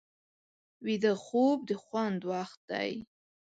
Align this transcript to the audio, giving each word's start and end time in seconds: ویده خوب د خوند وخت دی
ویده 0.85 1.13
خوب 1.25 1.57
د 1.69 1.71
خوند 1.83 2.19
وخت 2.31 2.59
دی 2.71 2.91